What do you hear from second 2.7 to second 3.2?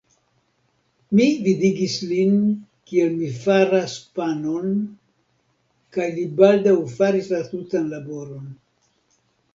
kiel